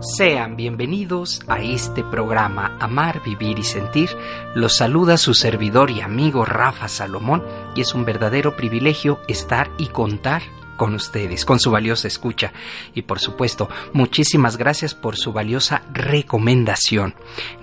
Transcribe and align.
Sean 0.00 0.56
bienvenidos 0.56 1.40
a 1.48 1.62
este 1.62 2.04
programa 2.04 2.76
Amar, 2.80 3.22
Vivir 3.24 3.58
y 3.58 3.62
Sentir. 3.62 4.10
Los 4.54 4.76
saluda 4.76 5.16
su 5.16 5.32
servidor 5.32 5.90
y 5.90 6.02
amigo 6.02 6.44
Rafa 6.44 6.86
Salomón 6.86 7.42
y 7.74 7.80
es 7.80 7.94
un 7.94 8.04
verdadero 8.04 8.56
privilegio 8.56 9.20
estar 9.26 9.70
y 9.78 9.86
contar 9.86 10.42
con 10.76 10.94
ustedes, 10.94 11.46
con 11.46 11.58
su 11.60 11.70
valiosa 11.70 12.08
escucha. 12.08 12.52
Y 12.94 13.02
por 13.02 13.20
supuesto, 13.20 13.70
muchísimas 13.94 14.58
gracias 14.58 14.94
por 14.94 15.16
su 15.16 15.32
valiosa 15.32 15.82
recomendación. 15.94 17.14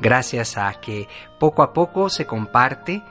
Gracias 0.02 0.57
a 0.57 0.73
que 0.81 1.07
poco 1.39 1.61
a 1.61 1.71
poco 1.71 2.09
se 2.09 2.25
comparte 2.25 3.03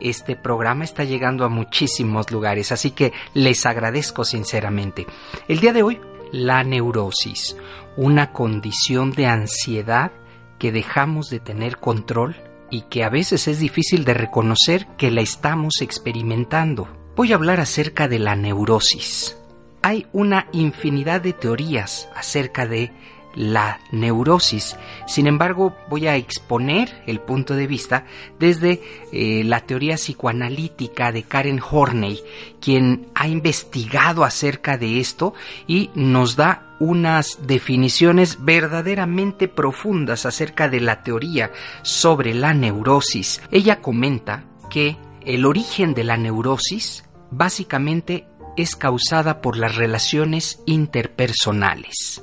este 0.00 0.34
programa 0.34 0.82
está 0.82 1.04
llegando 1.04 1.44
a 1.44 1.48
muchísimos 1.48 2.30
lugares, 2.32 2.72
así 2.72 2.90
que 2.90 3.12
les 3.34 3.64
agradezco 3.64 4.24
sinceramente. 4.24 5.06
El 5.46 5.60
día 5.60 5.72
de 5.72 5.84
hoy, 5.84 6.00
la 6.34 6.64
neurosis, 6.64 7.56
una 7.96 8.32
condición 8.32 9.12
de 9.12 9.26
ansiedad 9.26 10.12
que 10.58 10.72
dejamos 10.72 11.30
de 11.30 11.40
tener 11.40 11.78
control 11.78 12.36
y 12.70 12.82
que 12.82 13.04
a 13.04 13.08
veces 13.08 13.46
es 13.46 13.60
difícil 13.60 14.04
de 14.04 14.14
reconocer 14.14 14.86
que 14.98 15.10
la 15.10 15.20
estamos 15.20 15.74
experimentando. 15.80 16.88
Voy 17.14 17.32
a 17.32 17.36
hablar 17.36 17.60
acerca 17.60 18.08
de 18.08 18.18
la 18.18 18.34
neurosis. 18.34 19.38
Hay 19.82 20.06
una 20.12 20.48
infinidad 20.52 21.20
de 21.20 21.34
teorías 21.34 22.08
acerca 22.16 22.66
de 22.66 22.90
la 23.34 23.80
neurosis. 23.90 24.76
Sin 25.06 25.26
embargo, 25.26 25.76
voy 25.88 26.06
a 26.06 26.16
exponer 26.16 27.02
el 27.06 27.20
punto 27.20 27.54
de 27.54 27.66
vista 27.66 28.06
desde 28.38 28.82
eh, 29.12 29.42
la 29.44 29.60
teoría 29.60 29.96
psicoanalítica 29.96 31.12
de 31.12 31.22
Karen 31.24 31.60
Horney, 31.60 32.20
quien 32.60 33.08
ha 33.14 33.28
investigado 33.28 34.24
acerca 34.24 34.76
de 34.76 35.00
esto 35.00 35.34
y 35.66 35.90
nos 35.94 36.36
da 36.36 36.76
unas 36.80 37.46
definiciones 37.46 38.44
verdaderamente 38.44 39.48
profundas 39.48 40.26
acerca 40.26 40.68
de 40.68 40.80
la 40.80 41.02
teoría 41.02 41.52
sobre 41.82 42.34
la 42.34 42.52
neurosis. 42.54 43.40
Ella 43.50 43.80
comenta 43.80 44.44
que 44.70 44.96
el 45.24 45.46
origen 45.46 45.94
de 45.94 46.04
la 46.04 46.16
neurosis 46.16 47.04
básicamente 47.30 48.26
es 48.56 48.76
causada 48.76 49.40
por 49.40 49.56
las 49.56 49.76
relaciones 49.76 50.60
interpersonales. 50.66 52.22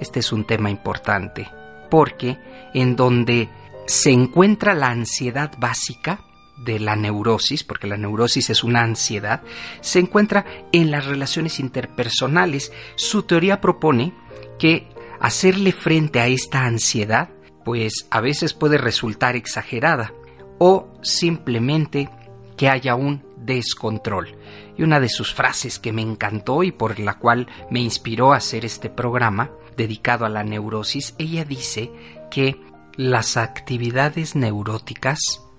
Este 0.00 0.20
es 0.20 0.32
un 0.32 0.46
tema 0.46 0.70
importante, 0.70 1.48
porque 1.90 2.38
en 2.74 2.96
donde 2.96 3.48
se 3.86 4.10
encuentra 4.10 4.74
la 4.74 4.88
ansiedad 4.88 5.52
básica 5.58 6.20
de 6.64 6.78
la 6.78 6.96
neurosis, 6.96 7.64
porque 7.64 7.86
la 7.86 7.96
neurosis 7.96 8.50
es 8.50 8.62
una 8.62 8.82
ansiedad, 8.82 9.42
se 9.80 9.98
encuentra 9.98 10.44
en 10.72 10.90
las 10.90 11.06
relaciones 11.06 11.58
interpersonales. 11.58 12.72
Su 12.96 13.22
teoría 13.22 13.60
propone 13.60 14.14
que 14.58 14.88
hacerle 15.20 15.72
frente 15.72 16.20
a 16.20 16.26
esta 16.26 16.64
ansiedad, 16.64 17.30
pues 17.64 18.06
a 18.10 18.20
veces 18.20 18.54
puede 18.54 18.78
resultar 18.78 19.36
exagerada 19.36 20.12
o 20.58 20.88
simplemente 21.02 22.10
que 22.56 22.68
haya 22.68 22.94
un 22.94 23.22
descontrol. 23.38 24.36
Y 24.76 24.82
una 24.82 25.00
de 25.00 25.08
sus 25.08 25.34
frases 25.34 25.78
que 25.78 25.92
me 25.92 26.02
encantó 26.02 26.62
y 26.62 26.72
por 26.72 26.98
la 26.98 27.18
cual 27.18 27.48
me 27.70 27.80
inspiró 27.80 28.32
a 28.32 28.36
hacer 28.36 28.64
este 28.64 28.88
programa 28.88 29.50
dedicado 29.76 30.24
a 30.24 30.28
la 30.28 30.44
neurosis, 30.44 31.14
ella 31.18 31.44
dice 31.44 31.90
que 32.30 32.60
las 32.96 33.36
actividades 33.36 34.36
neuróticas 34.36 35.18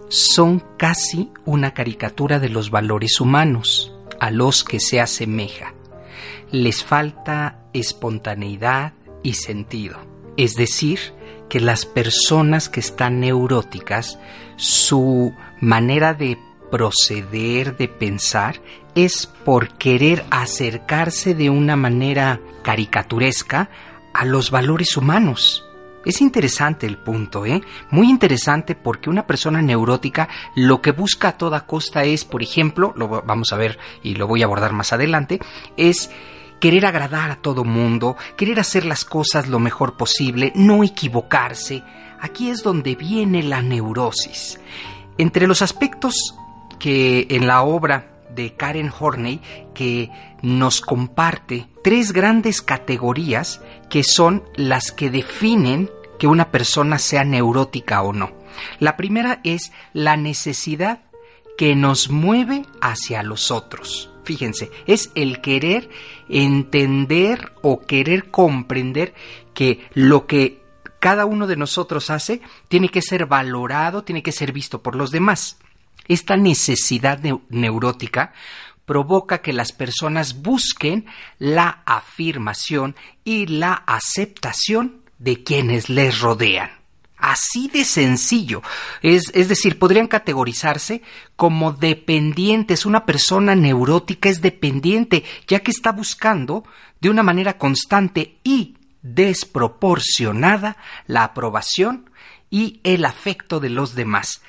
son 0.09 0.61
casi 0.77 1.31
una 1.45 1.73
caricatura 1.73 2.39
de 2.39 2.49
los 2.49 2.69
valores 2.69 3.22
humanos 3.22 3.94
a 4.19 4.29
los 4.29 4.63
que 4.63 4.79
se 4.79 4.99
asemeja. 4.99 5.73
Les 6.51 6.83
falta 6.83 7.66
espontaneidad 7.73 8.94
y 9.23 9.33
sentido. 9.35 9.99
Es 10.38 10.55
decir, 10.55 10.99
que 11.49 11.59
las 11.59 11.85
personas 11.85 12.69
que 12.69 12.79
están 12.79 13.19
neuróticas, 13.19 14.19
su 14.57 15.33
manera 15.59 16.13
de 16.13 16.38
proceder, 16.69 17.78
de 17.78 17.88
pensar, 17.88 18.61
es 18.95 19.28
por 19.28 19.78
querer 19.78 20.23
acercarse 20.29 21.35
de 21.35 21.49
una 21.49 21.75
manera 21.75 22.39
caricaturesca 22.63 23.69
a 24.22 24.26
los 24.26 24.52
valores 24.52 24.98
humanos. 24.98 25.66
Es 26.06 26.22
interesante 26.22 26.86
el 26.86 27.00
punto, 27.00 27.44
¿eh? 27.44 27.64
Muy 27.90 28.08
interesante 28.08 28.76
porque 28.76 29.09
una 29.09 29.26
persona 29.26 29.64
neurótica 29.64 30.30
lo 30.56 30.80
que 30.80 30.92
busca 30.92 31.30
a 31.30 31.38
toda 31.40 31.66
costa 31.66 32.04
es, 32.04 32.24
por 32.24 32.44
ejemplo, 32.44 32.94
lo 32.96 33.08
vamos 33.24 33.52
a 33.52 33.58
ver 33.58 33.80
y 34.04 34.14
lo 34.14 34.28
voy 34.28 34.44
a 34.44 34.46
abordar 34.46 34.74
más 34.74 34.94
adelante, 34.94 35.40
es 35.76 36.12
querer 36.59 36.86
agradar 36.86 37.32
a 37.32 37.38
todo 37.38 37.64
mundo, 37.64 38.16
querer 38.38 38.59
hacer 38.59 38.86
las 38.86 39.06
cosas 39.06 39.50
lo 39.50 39.58
mejor 39.58 39.98
posible, 39.98 40.52
no 40.53 40.84
equivocarse. 40.84 41.82
Aquí 42.20 42.52
es 42.52 42.62
donde 42.62 42.94
viene 42.94 43.42
la 43.42 43.64
neurosis. 43.64 44.59
Entre 45.18 45.48
los 45.48 45.64
aspectos 45.64 46.36
que 46.78 47.26
en 47.32 47.48
la 47.48 47.64
obra 47.64 48.12
de 48.36 48.53
Karen 48.53 48.92
Horney 48.98 49.42
que 49.74 50.12
nos 50.42 50.82
comparte 50.82 51.68
tres 51.84 52.12
grandes 52.12 52.62
categorías 52.62 53.62
que 53.91 54.03
son 54.03 54.44
las 54.56 54.91
que 54.91 55.12
definen 55.12 55.91
que 56.18 56.25
una 56.25 56.50
persona 56.50 56.97
sea 56.97 57.25
neurótica 57.25 58.02
o 58.02 58.13
no. 58.13 58.31
La 58.79 58.96
primera 58.96 59.41
es 59.44 59.72
la 59.94 60.16
necesidad 60.18 61.02
que 61.57 61.75
nos 61.75 62.09
mueve 62.09 62.66
hacia 62.79 63.22
los 63.22 63.52
otros. 63.52 64.09
Fíjense, 64.24 64.72
es 64.88 65.12
el 65.13 65.41
querer 65.41 65.90
entender 66.29 67.52
o 67.62 67.81
querer 67.81 68.31
comprender 68.31 69.13
que 69.53 69.85
lo 69.94 70.25
que 70.25 70.62
cada 71.00 71.25
uno 71.25 71.46
de 71.46 71.58
nosotros 71.58 72.09
hace 72.09 72.41
tiene 72.69 72.88
que 72.88 73.02
ser 73.02 73.25
valorado, 73.25 74.03
tiene 74.03 74.23
que 74.23 74.31
ser 74.31 74.53
visto 74.53 74.81
por 74.81 74.96
los 74.96 75.12
demás. 75.12 75.58
Esta 76.08 76.38
necesidad 76.38 77.19
neurótica 77.50 78.34
provoca 78.86 79.40
que 79.40 79.53
las 79.53 79.72
personas 79.72 80.42
busquen 80.42 81.06
la 81.40 81.81
afirmación 81.86 82.96
y 83.24 83.47
la 83.47 83.74
aceptación 83.74 85.02
de 85.19 85.44
quienes 85.44 85.90
les 85.90 86.19
rodean. 86.19 86.72
Así 87.18 87.68
de 87.68 87.86
sencillo. 87.86 88.64
Es, 89.03 89.31
es, 89.36 89.47
decir, 89.47 89.78
podrían 89.78 90.08
categorizarse 90.08 91.03
como 91.36 91.72
dependientes. 91.72 92.88
Una 92.88 93.06
persona 93.06 93.53
neurótica 93.53 94.28
es 94.28 94.41
dependiente, 94.41 95.24
ya 95.47 95.59
que 95.59 95.70
está 95.70 95.91
buscando 95.91 96.64
de 97.00 97.12
una 97.12 97.22
manera 97.22 97.59
constante 97.59 98.40
y 98.44 98.75
desproporcionada 99.03 100.78
la 101.06 101.24
aprobación 101.24 102.09
y 102.50 102.80
el 102.84 103.06
afecto 103.06 103.59
de 103.59 103.70
los 103.70 103.94
demás. 103.94 104.41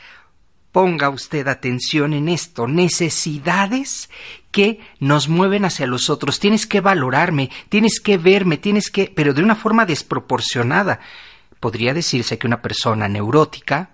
Ponga 0.72 1.10
usted 1.10 1.48
atención 1.48 2.14
en 2.14 2.28
esto, 2.28 2.66
necesidades 2.66 4.08
que 4.50 4.80
nos 4.98 5.28
mueven 5.28 5.66
hacia 5.66 5.86
los 5.86 6.08
otros. 6.08 6.40
Tienes 6.40 6.66
que 6.66 6.80
valorarme, 6.80 7.50
tienes 7.68 8.00
que 8.00 8.16
verme, 8.16 8.56
tienes 8.56 8.90
que, 8.90 9.12
pero 9.14 9.34
de 9.34 9.42
una 9.42 9.54
forma 9.54 9.84
desproporcionada. 9.84 11.00
Podría 11.60 11.92
decirse 11.92 12.38
que 12.38 12.46
una 12.46 12.62
persona 12.62 13.06
neurótica 13.06 13.90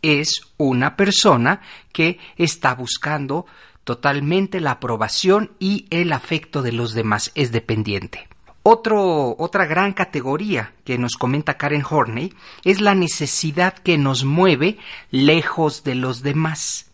es 0.00 0.40
una 0.56 0.96
persona 0.96 1.60
que 1.92 2.18
está 2.36 2.74
buscando 2.74 3.46
totalmente 3.84 4.60
la 4.60 4.72
aprobación 4.72 5.52
y 5.58 5.86
el 5.90 6.12
afecto 6.12 6.62
de 6.62 6.72
los 6.72 6.94
demás, 6.94 7.30
es 7.34 7.52
dependiente 7.52 8.26
otra 8.66 9.66
gran 9.66 9.92
categoría 9.92 10.72
que 10.84 10.96
nos 10.96 11.16
comenta 11.16 11.58
Karen 11.58 11.84
Horney 11.88 12.32
es 12.64 12.80
la 12.80 12.94
necesidad 12.94 13.74
que 13.74 13.98
nos 13.98 14.24
mueve 14.24 14.78
lejos 15.10 15.84
de 15.84 15.94
los 15.94 16.22
demás. 16.22 16.86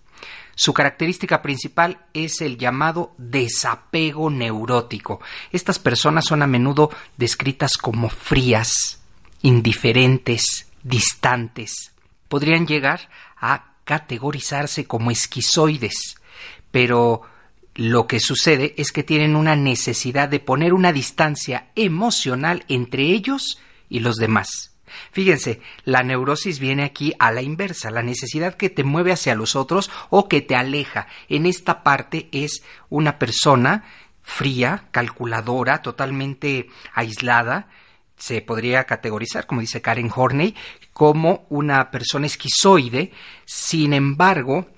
Su 0.56 0.74
característica 0.74 1.40
principal 1.40 2.04
es 2.12 2.40
el 2.40 2.58
llamado 2.58 3.14
desapego 3.16 4.28
neurótico. 4.28 5.20
Estas 5.52 5.78
personas 5.78 6.26
son 6.26 6.42
a 6.42 6.46
menudo 6.46 6.90
descritas 7.16 7.78
como 7.78 8.10
frías, 8.10 9.00
indiferentes, 9.40 10.66
distantes. 10.82 11.92
Podrían 12.28 12.66
llegar 12.66 13.08
a 13.38 13.72
categorizarse 13.84 14.86
como 14.86 15.10
esquizoides, 15.10 16.16
pero 16.70 17.22
lo 17.74 18.06
que 18.06 18.20
sucede 18.20 18.74
es 18.76 18.92
que 18.92 19.02
tienen 19.02 19.36
una 19.36 19.56
necesidad 19.56 20.28
de 20.28 20.40
poner 20.40 20.74
una 20.74 20.92
distancia 20.92 21.70
emocional 21.76 22.64
entre 22.68 23.04
ellos 23.04 23.60
y 23.88 24.00
los 24.00 24.16
demás. 24.16 24.76
Fíjense, 25.12 25.60
la 25.84 26.02
neurosis 26.02 26.58
viene 26.58 26.82
aquí 26.82 27.12
a 27.18 27.30
la 27.30 27.42
inversa, 27.42 27.90
la 27.90 28.02
necesidad 28.02 28.54
que 28.54 28.70
te 28.70 28.84
mueve 28.84 29.12
hacia 29.12 29.34
los 29.34 29.54
otros 29.54 29.90
o 30.10 30.28
que 30.28 30.40
te 30.40 30.56
aleja. 30.56 31.06
En 31.28 31.46
esta 31.46 31.82
parte 31.82 32.28
es 32.32 32.62
una 32.88 33.18
persona 33.18 33.84
fría, 34.22 34.88
calculadora, 34.90 35.82
totalmente 35.82 36.68
aislada, 36.92 37.68
se 38.16 38.42
podría 38.42 38.84
categorizar, 38.84 39.46
como 39.46 39.62
dice 39.62 39.80
Karen 39.80 40.10
Horney, 40.14 40.54
como 40.92 41.46
una 41.48 41.90
persona 41.90 42.26
esquizoide, 42.26 43.12
sin 43.46 43.94
embargo, 43.94 44.68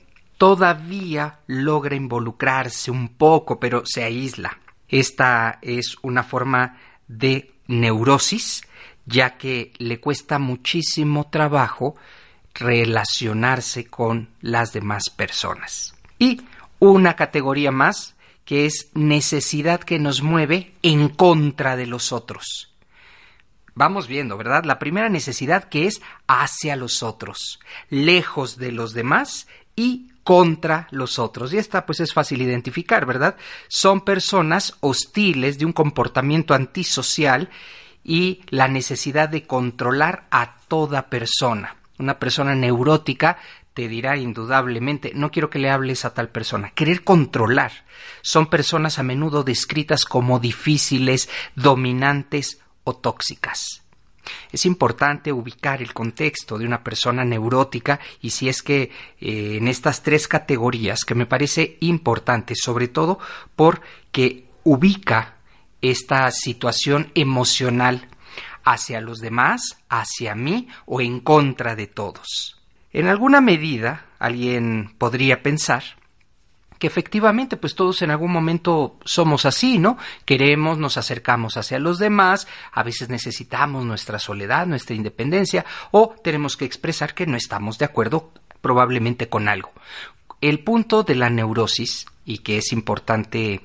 todavía 0.42 1.38
logra 1.46 1.94
involucrarse 1.94 2.90
un 2.90 3.10
poco, 3.10 3.60
pero 3.60 3.84
se 3.86 4.02
aísla. 4.02 4.58
Esta 4.88 5.60
es 5.62 5.94
una 6.02 6.24
forma 6.24 6.80
de 7.06 7.54
neurosis, 7.68 8.62
ya 9.06 9.38
que 9.38 9.72
le 9.78 10.00
cuesta 10.00 10.40
muchísimo 10.40 11.30
trabajo 11.30 11.94
relacionarse 12.54 13.86
con 13.86 14.30
las 14.40 14.72
demás 14.72 15.10
personas. 15.10 15.94
Y 16.18 16.40
una 16.80 17.14
categoría 17.14 17.70
más, 17.70 18.16
que 18.44 18.66
es 18.66 18.90
necesidad 18.94 19.78
que 19.78 20.00
nos 20.00 20.22
mueve 20.22 20.74
en 20.82 21.08
contra 21.08 21.76
de 21.76 21.86
los 21.86 22.10
otros 22.10 22.68
vamos 23.74 24.06
viendo, 24.06 24.36
¿verdad? 24.36 24.64
La 24.64 24.78
primera 24.78 25.08
necesidad 25.08 25.70
que 25.70 25.86
es 25.86 26.02
hacia 26.26 26.76
los 26.76 27.02
otros, 27.02 27.58
lejos 27.88 28.58
de 28.58 28.70
los 28.70 28.92
demás 28.92 29.46
y 29.74 30.11
contra 30.24 30.88
los 30.90 31.18
otros. 31.18 31.52
Y 31.52 31.58
esta 31.58 31.86
pues 31.86 32.00
es 32.00 32.12
fácil 32.12 32.42
identificar, 32.42 33.06
¿verdad? 33.06 33.36
Son 33.68 34.02
personas 34.02 34.76
hostiles 34.80 35.58
de 35.58 35.66
un 35.66 35.72
comportamiento 35.72 36.54
antisocial 36.54 37.50
y 38.04 38.40
la 38.48 38.68
necesidad 38.68 39.28
de 39.28 39.46
controlar 39.46 40.26
a 40.30 40.56
toda 40.68 41.08
persona. 41.08 41.76
Una 41.98 42.18
persona 42.18 42.54
neurótica 42.54 43.38
te 43.74 43.88
dirá 43.88 44.16
indudablemente, 44.16 45.12
no 45.14 45.30
quiero 45.30 45.48
que 45.48 45.58
le 45.58 45.70
hables 45.70 46.04
a 46.04 46.12
tal 46.12 46.28
persona, 46.28 46.70
querer 46.70 47.04
controlar. 47.04 47.72
Son 48.20 48.46
personas 48.46 48.98
a 48.98 49.02
menudo 49.02 49.44
descritas 49.44 50.04
como 50.04 50.40
difíciles, 50.40 51.28
dominantes 51.54 52.60
o 52.84 52.94
tóxicas. 52.94 53.81
Es 54.52 54.66
importante 54.66 55.32
ubicar 55.32 55.82
el 55.82 55.92
contexto 55.92 56.58
de 56.58 56.66
una 56.66 56.82
persona 56.82 57.24
neurótica 57.24 58.00
y 58.20 58.30
si 58.30 58.48
es 58.48 58.62
que 58.62 58.90
eh, 59.20 59.56
en 59.58 59.68
estas 59.68 60.02
tres 60.02 60.28
categorías 60.28 61.04
que 61.04 61.14
me 61.14 61.26
parece 61.26 61.76
importante, 61.80 62.54
sobre 62.54 62.88
todo 62.88 63.18
porque 63.56 64.46
ubica 64.64 65.36
esta 65.80 66.30
situación 66.30 67.10
emocional 67.14 68.08
hacia 68.64 69.00
los 69.00 69.18
demás, 69.18 69.78
hacia 69.88 70.34
mí 70.34 70.68
o 70.86 71.00
en 71.00 71.20
contra 71.20 71.74
de 71.74 71.88
todos. 71.88 72.58
En 72.92 73.08
alguna 73.08 73.40
medida, 73.40 74.06
alguien 74.18 74.94
podría 74.98 75.42
pensar 75.42 75.82
que 76.82 76.88
efectivamente 76.88 77.56
pues 77.56 77.76
todos 77.76 78.02
en 78.02 78.10
algún 78.10 78.32
momento 78.32 78.96
somos 79.04 79.46
así, 79.46 79.78
¿no? 79.78 79.98
Queremos, 80.24 80.78
nos 80.78 80.96
acercamos 80.96 81.56
hacia 81.56 81.78
los 81.78 82.00
demás, 82.00 82.48
a 82.72 82.82
veces 82.82 83.08
necesitamos 83.08 83.84
nuestra 83.84 84.18
soledad, 84.18 84.66
nuestra 84.66 84.96
independencia 84.96 85.64
o 85.92 86.16
tenemos 86.24 86.56
que 86.56 86.64
expresar 86.64 87.14
que 87.14 87.24
no 87.24 87.36
estamos 87.36 87.78
de 87.78 87.84
acuerdo 87.84 88.32
probablemente 88.60 89.28
con 89.28 89.46
algo. 89.46 89.70
El 90.40 90.58
punto 90.64 91.04
de 91.04 91.14
la 91.14 91.30
neurosis 91.30 92.06
y 92.24 92.38
que 92.38 92.58
es 92.58 92.72
importante 92.72 93.60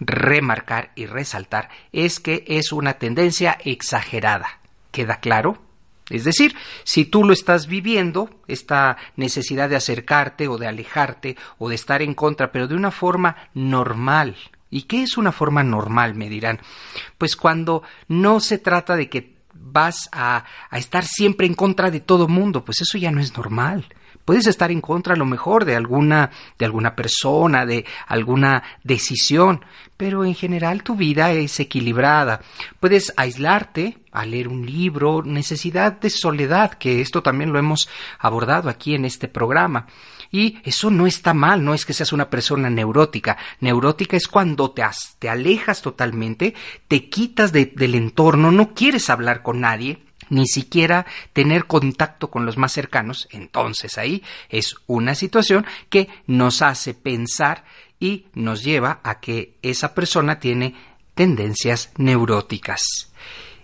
remarcar 0.00 0.90
y 0.96 1.06
resaltar 1.06 1.68
es 1.92 2.18
que 2.18 2.44
es 2.48 2.72
una 2.72 2.94
tendencia 2.94 3.56
exagerada. 3.64 4.58
¿Queda 4.90 5.20
claro? 5.20 5.62
Es 6.10 6.24
decir, 6.24 6.54
si 6.84 7.04
tú 7.04 7.24
lo 7.24 7.32
estás 7.32 7.66
viviendo, 7.66 8.30
esta 8.46 8.96
necesidad 9.16 9.68
de 9.68 9.76
acercarte 9.76 10.48
o 10.48 10.56
de 10.56 10.66
alejarte 10.66 11.36
o 11.58 11.68
de 11.68 11.74
estar 11.74 12.02
en 12.02 12.14
contra, 12.14 12.50
pero 12.50 12.66
de 12.66 12.74
una 12.74 12.90
forma 12.90 13.36
normal. 13.54 14.36
¿Y 14.70 14.82
qué 14.82 15.02
es 15.02 15.16
una 15.16 15.32
forma 15.32 15.62
normal? 15.62 16.14
Me 16.14 16.28
dirán. 16.28 16.60
Pues 17.16 17.36
cuando 17.36 17.82
no 18.08 18.40
se 18.40 18.58
trata 18.58 18.96
de 18.96 19.08
que 19.08 19.38
vas 19.54 20.08
a, 20.12 20.44
estar 20.72 21.04
siempre 21.04 21.46
en 21.46 21.54
contra 21.54 21.90
de 21.90 22.00
todo 22.00 22.28
mundo, 22.28 22.64
pues 22.64 22.80
eso 22.80 22.98
ya 22.98 23.10
no 23.10 23.20
es 23.20 23.36
normal. 23.36 23.86
Puedes 24.28 24.46
estar 24.46 24.70
en 24.70 24.82
contra 24.82 25.14
a 25.14 25.16
lo 25.16 25.24
mejor 25.24 25.64
de 25.64 25.74
alguna 25.74 26.28
de 26.58 26.66
alguna 26.66 26.94
persona, 26.94 27.64
de 27.64 27.86
alguna 28.06 28.62
decisión, 28.84 29.64
pero 29.96 30.22
en 30.22 30.34
general 30.34 30.82
tu 30.82 30.96
vida 30.96 31.32
es 31.32 31.58
equilibrada. 31.60 32.42
Puedes 32.78 33.14
aislarte 33.16 33.96
a 34.12 34.26
leer 34.26 34.48
un 34.48 34.66
libro, 34.66 35.22
necesidad 35.22 35.98
de 35.98 36.10
soledad, 36.10 36.74
que 36.74 37.00
esto 37.00 37.22
también 37.22 37.54
lo 37.54 37.58
hemos 37.58 37.88
abordado 38.18 38.68
aquí 38.68 38.94
en 38.94 39.06
este 39.06 39.28
programa. 39.28 39.86
Y 40.30 40.58
eso 40.64 40.90
no 40.90 41.06
está 41.06 41.34
mal, 41.34 41.64
no 41.64 41.74
es 41.74 41.86
que 41.86 41.94
seas 41.94 42.12
una 42.12 42.28
persona 42.28 42.68
neurótica. 42.68 43.38
Neurótica 43.60 44.16
es 44.16 44.28
cuando 44.28 44.70
te, 44.70 44.82
te 45.18 45.28
alejas 45.28 45.82
totalmente, 45.82 46.54
te 46.86 47.08
quitas 47.08 47.52
del 47.52 47.94
entorno, 47.94 48.50
no 48.50 48.74
quieres 48.74 49.08
hablar 49.10 49.42
con 49.42 49.60
nadie, 49.60 50.02
ni 50.30 50.46
siquiera 50.46 51.06
tener 51.32 51.66
contacto 51.66 52.30
con 52.30 52.44
los 52.44 52.56
más 52.56 52.72
cercanos, 52.72 53.28
entonces 53.30 53.98
ahí 53.98 54.22
es 54.48 54.74
una 54.86 55.14
situación 55.14 55.66
que 55.88 56.08
nos 56.26 56.62
hace 56.62 56.94
pensar 56.94 57.64
y 57.98 58.26
nos 58.34 58.62
lleva 58.62 59.00
a 59.02 59.20
que 59.20 59.56
esa 59.62 59.94
persona 59.94 60.38
tiene 60.38 60.74
tendencias 61.14 61.90
neuróticas. 61.96 62.82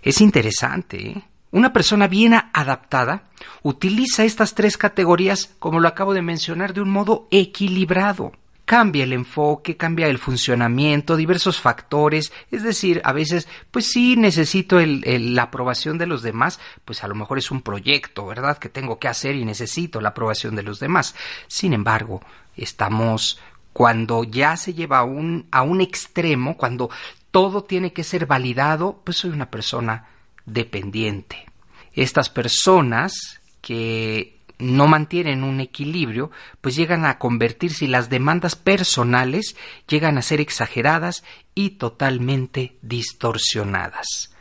Es 0.01 0.21
interesante, 0.21 1.09
¿eh? 1.09 1.23
Una 1.51 1.71
persona 1.71 2.07
bien 2.07 2.33
adaptada 2.33 3.23
utiliza 3.63 4.25
estas 4.25 4.55
tres 4.55 4.77
categorías, 4.77 5.55
como 5.59 5.79
lo 5.79 5.87
acabo 5.87 6.13
de 6.13 6.21
mencionar, 6.21 6.73
de 6.73 6.81
un 6.81 6.89
modo 6.89 7.27
equilibrado 7.31 8.33
cambia 8.65 9.03
el 9.03 9.13
enfoque, 9.13 9.77
cambia 9.77 10.07
el 10.07 10.17
funcionamiento, 10.17 11.15
diversos 11.15 11.61
factores, 11.61 12.33
es 12.51 12.63
decir, 12.63 12.99
a 13.05 13.13
veces, 13.13 13.47
pues 13.71 13.91
sí 13.91 14.15
necesito 14.17 14.79
la 14.81 15.43
aprobación 15.43 15.97
de 15.97 16.07
los 16.07 16.23
demás, 16.23 16.59
pues 16.83 17.03
a 17.03 17.07
lo 17.07 17.15
mejor 17.15 17.37
es 17.37 17.51
un 17.51 17.61
proyecto, 17.61 18.25
¿verdad?, 18.25 18.57
que 18.57 18.69
tengo 18.69 18.99
que 18.99 19.07
hacer 19.07 19.35
y 19.35 19.45
necesito 19.45 20.01
la 20.01 20.09
aprobación 20.09 20.55
de 20.55 20.63
los 20.63 20.79
demás. 20.79 21.15
Sin 21.47 21.73
embargo, 21.73 22.21
estamos 22.57 23.39
cuando 23.71 24.23
ya 24.23 24.57
se 24.57 24.73
lleva 24.73 24.99
a 24.99 25.03
un, 25.03 25.47
a 25.51 25.61
un 25.61 25.81
extremo, 25.81 26.57
cuando 26.57 26.89
todo 27.29 27.63
tiene 27.63 27.93
que 27.93 28.03
ser 28.03 28.25
validado, 28.25 29.01
pues 29.03 29.17
soy 29.17 29.29
una 29.29 29.51
persona 29.51 30.07
dependiente. 30.45 31.45
Estas 31.93 32.29
personas 32.29 33.41
que 33.61 34.35
no 34.59 34.87
mantienen 34.87 35.43
un 35.43 35.59
equilibrio, 35.59 36.31
pues 36.61 36.75
llegan 36.75 37.05
a 37.05 37.17
convertirse 37.17 37.85
y 37.85 37.87
las 37.87 38.09
demandas 38.09 38.55
personales 38.55 39.55
llegan 39.87 40.17
a 40.17 40.21
ser 40.21 40.39
exageradas 40.39 41.23
y 41.53 41.71
totalmente 41.71 42.77
distorsionadas. 42.81 44.31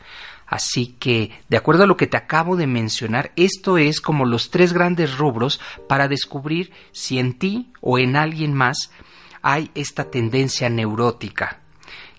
Así 0.47 0.95
que, 0.99 1.31
de 1.49 1.57
acuerdo 1.57 1.85
a 1.85 1.87
lo 1.87 1.97
que 1.97 2.07
te 2.07 2.17
acabo 2.17 2.57
de 2.57 2.67
mencionar, 2.67 3.33
esto 3.35 3.79
es 3.79 4.01
como 4.01 4.25
los 4.25 4.51
tres 4.51 4.73
grandes 4.73 5.17
rubros 5.17 5.61
para 5.89 6.07
descubrir 6.07 6.71
si 6.93 7.19
en 7.19 7.39
ti 7.39 7.73
o 7.81 7.99
en 7.99 8.15
alguien 8.15 8.53
más 8.53 8.91
hay 9.43 9.71
esta 9.75 10.11
tendencia 10.11 10.69
neurótica, 10.69 11.61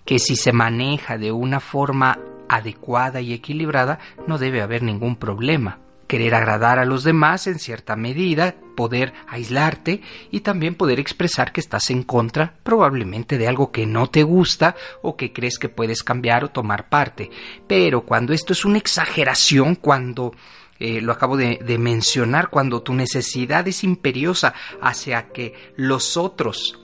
que 0.04 0.18
si 0.18 0.36
se 0.36 0.52
maneja 0.52 1.18
de 1.18 1.32
una 1.32 1.60
forma 1.60 2.18
adecuada 2.48 3.20
y 3.20 3.32
equilibrada 3.32 3.98
no 4.26 4.38
debe 4.38 4.62
haber 4.62 4.82
ningún 4.82 5.16
problema 5.16 5.78
querer 6.06 6.34
agradar 6.34 6.78
a 6.78 6.84
los 6.84 7.04
demás 7.04 7.46
en 7.46 7.58
cierta 7.58 7.96
medida, 7.96 8.54
poder 8.76 9.12
aislarte 9.26 10.02
y 10.30 10.40
también 10.40 10.74
poder 10.74 11.00
expresar 11.00 11.52
que 11.52 11.60
estás 11.60 11.90
en 11.90 12.02
contra 12.02 12.54
probablemente 12.62 13.38
de 13.38 13.48
algo 13.48 13.72
que 13.72 13.86
no 13.86 14.08
te 14.08 14.22
gusta 14.22 14.76
o 15.02 15.16
que 15.16 15.32
crees 15.32 15.58
que 15.58 15.68
puedes 15.68 16.02
cambiar 16.02 16.44
o 16.44 16.50
tomar 16.50 16.88
parte. 16.88 17.30
Pero 17.66 18.02
cuando 18.02 18.32
esto 18.32 18.52
es 18.52 18.64
una 18.64 18.78
exageración, 18.78 19.74
cuando 19.74 20.34
eh, 20.78 21.00
lo 21.00 21.12
acabo 21.12 21.36
de, 21.36 21.58
de 21.64 21.78
mencionar, 21.78 22.50
cuando 22.50 22.82
tu 22.82 22.94
necesidad 22.94 23.66
es 23.66 23.82
imperiosa 23.82 24.54
hacia 24.80 25.28
que 25.28 25.54
los 25.76 26.16
otros 26.16 26.80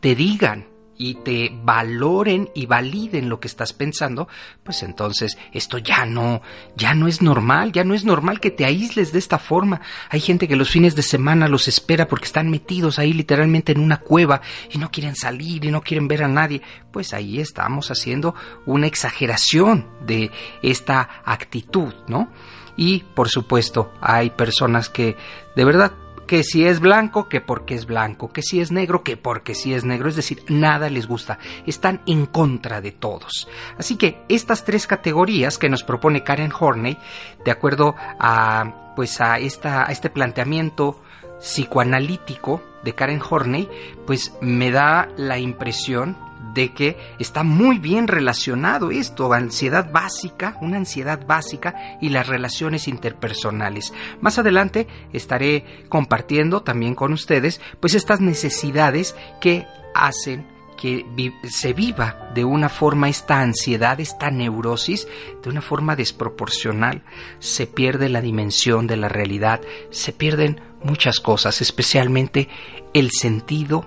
te 0.00 0.14
digan 0.14 0.71
y 0.98 1.14
te 1.14 1.50
valoren 1.62 2.50
y 2.54 2.66
validen 2.66 3.28
lo 3.28 3.40
que 3.40 3.48
estás 3.48 3.72
pensando, 3.72 4.28
pues 4.62 4.82
entonces 4.82 5.38
esto 5.52 5.78
ya 5.78 6.06
no, 6.06 6.42
ya 6.76 6.94
no 6.94 7.08
es 7.08 7.22
normal, 7.22 7.72
ya 7.72 7.84
no 7.84 7.94
es 7.94 8.04
normal 8.04 8.40
que 8.40 8.50
te 8.50 8.64
aísles 8.64 9.12
de 9.12 9.18
esta 9.18 9.38
forma. 9.38 9.80
Hay 10.10 10.20
gente 10.20 10.48
que 10.48 10.56
los 10.56 10.70
fines 10.70 10.94
de 10.94 11.02
semana 11.02 11.48
los 11.48 11.68
espera 11.68 12.08
porque 12.08 12.26
están 12.26 12.50
metidos 12.50 12.98
ahí 12.98 13.12
literalmente 13.12 13.72
en 13.72 13.80
una 13.80 13.98
cueva 13.98 14.42
y 14.70 14.78
no 14.78 14.90
quieren 14.90 15.16
salir 15.16 15.64
y 15.64 15.70
no 15.70 15.82
quieren 15.82 16.08
ver 16.08 16.22
a 16.24 16.28
nadie. 16.28 16.62
Pues 16.92 17.12
ahí 17.14 17.40
estamos 17.40 17.90
haciendo 17.90 18.34
una 18.66 18.86
exageración 18.86 19.86
de 20.06 20.30
esta 20.62 21.08
actitud, 21.24 21.94
¿no? 22.06 22.30
Y 22.76 23.00
por 23.14 23.28
supuesto 23.28 23.92
hay 24.00 24.30
personas 24.30 24.88
que 24.88 25.16
de 25.56 25.64
verdad 25.64 25.92
que 26.26 26.42
si 26.42 26.64
es 26.64 26.80
blanco, 26.80 27.28
que 27.28 27.40
porque 27.40 27.74
es 27.74 27.86
blanco, 27.86 28.32
que 28.32 28.42
si 28.42 28.60
es 28.60 28.72
negro, 28.72 29.02
que 29.02 29.16
porque 29.16 29.54
si 29.54 29.74
es 29.74 29.84
negro, 29.84 30.08
es 30.08 30.16
decir, 30.16 30.44
nada 30.48 30.88
les 30.88 31.06
gusta, 31.06 31.38
están 31.66 32.02
en 32.06 32.26
contra 32.26 32.80
de 32.80 32.92
todos. 32.92 33.48
Así 33.78 33.96
que 33.96 34.22
estas 34.28 34.64
tres 34.64 34.86
categorías 34.86 35.58
que 35.58 35.68
nos 35.68 35.82
propone 35.82 36.24
Karen 36.24 36.52
Horney, 36.58 36.98
de 37.44 37.50
acuerdo 37.50 37.94
a 37.98 38.94
pues 38.94 39.20
a 39.20 39.38
esta 39.38 39.86
a 39.86 39.92
este 39.92 40.10
planteamiento 40.10 41.02
psicoanalítico 41.40 42.62
de 42.84 42.94
Karen 42.94 43.22
Horney, 43.28 43.68
pues 44.06 44.34
me 44.40 44.70
da 44.70 45.08
la 45.16 45.38
impresión 45.38 46.16
de 46.54 46.72
que 46.72 46.96
está 47.18 47.42
muy 47.42 47.78
bien 47.78 48.08
relacionado 48.08 48.90
esto, 48.90 49.32
ansiedad 49.32 49.90
básica, 49.90 50.56
una 50.60 50.76
ansiedad 50.76 51.26
básica 51.26 51.98
y 52.00 52.10
las 52.10 52.26
relaciones 52.26 52.88
interpersonales. 52.88 53.92
Más 54.20 54.38
adelante 54.38 54.86
estaré 55.12 55.64
compartiendo 55.88 56.62
también 56.62 56.94
con 56.94 57.12
ustedes 57.12 57.60
pues 57.80 57.94
estas 57.94 58.20
necesidades 58.20 59.16
que 59.40 59.66
hacen 59.94 60.46
que 60.82 61.06
se 61.48 61.74
viva 61.74 62.30
de 62.34 62.44
una 62.44 62.68
forma 62.68 63.08
esta 63.08 63.40
ansiedad, 63.40 64.00
esta 64.00 64.32
neurosis, 64.32 65.06
de 65.40 65.48
una 65.48 65.60
forma 65.60 65.94
desproporcional. 65.94 67.02
Se 67.38 67.68
pierde 67.68 68.08
la 68.08 68.20
dimensión 68.20 68.88
de 68.88 68.96
la 68.96 69.08
realidad, 69.08 69.60
se 69.90 70.12
pierden 70.12 70.60
muchas 70.82 71.20
cosas, 71.20 71.60
especialmente 71.60 72.48
el 72.94 73.12
sentido 73.12 73.86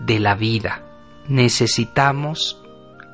de 0.00 0.18
la 0.18 0.34
vida. 0.34 0.91
Necesitamos 1.28 2.62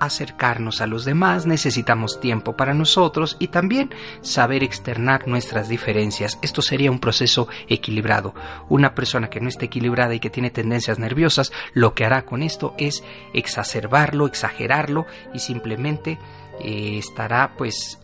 acercarnos 0.01 0.81
a 0.81 0.87
los 0.87 1.05
demás, 1.05 1.47
necesitamos 1.47 2.21
tiempo 2.21 2.57
para 2.57 2.75
nosotros 2.75 3.37
y 3.39 3.49
también 3.49 3.91
saber 4.21 4.63
externar 4.63 5.27
nuestras 5.27 5.69
diferencias. 5.69 6.39
Esto 6.43 6.63
sería 6.63 6.91
un 6.91 7.01
proceso 7.01 7.49
equilibrado. 7.69 8.35
Una 8.69 8.95
persona 8.95 9.29
que 9.29 9.41
no 9.41 9.49
esté 9.49 9.67
equilibrada 9.67 10.15
y 10.15 10.21
que 10.21 10.31
tiene 10.31 10.51
tendencias 10.51 10.99
nerviosas, 10.99 11.53
lo 11.73 11.95
que 11.95 12.05
hará 12.05 12.25
con 12.25 12.43
esto 12.43 12.75
es 12.79 13.03
exacerbarlo, 13.35 14.27
exagerarlo 14.27 15.07
y 15.35 15.41
simplemente 15.41 16.19
eh, 16.61 16.99
estará 16.99 17.55
pues 17.57 17.99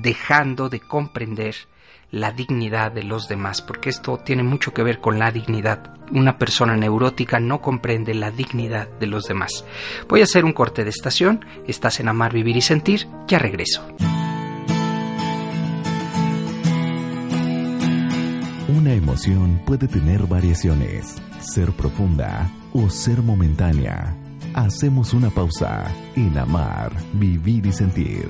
dejando 0.00 0.68
de 0.68 0.80
comprender 0.80 1.54
la 2.16 2.32
dignidad 2.32 2.92
de 2.92 3.02
los 3.02 3.28
demás, 3.28 3.62
porque 3.62 3.90
esto 3.90 4.18
tiene 4.18 4.42
mucho 4.42 4.72
que 4.72 4.82
ver 4.82 5.00
con 5.00 5.18
la 5.18 5.30
dignidad. 5.30 5.94
Una 6.12 6.38
persona 6.38 6.76
neurótica 6.76 7.40
no 7.40 7.60
comprende 7.60 8.14
la 8.14 8.30
dignidad 8.30 8.88
de 8.98 9.06
los 9.06 9.26
demás. 9.26 9.64
Voy 10.08 10.20
a 10.20 10.24
hacer 10.24 10.44
un 10.44 10.52
corte 10.52 10.84
de 10.84 10.90
estación, 10.90 11.44
estás 11.66 12.00
en 12.00 12.08
Amar, 12.08 12.32
Vivir 12.32 12.56
y 12.56 12.62
Sentir, 12.62 13.06
ya 13.26 13.38
regreso. 13.38 13.86
Una 18.68 18.92
emoción 18.92 19.62
puede 19.64 19.88
tener 19.88 20.26
variaciones, 20.26 21.16
ser 21.40 21.72
profunda 21.72 22.50
o 22.72 22.88
ser 22.90 23.22
momentánea. 23.22 24.16
Hacemos 24.54 25.12
una 25.12 25.30
pausa 25.30 25.92
en 26.14 26.36
Amar, 26.38 26.92
Vivir 27.12 27.66
y 27.66 27.72
Sentir. 27.72 28.28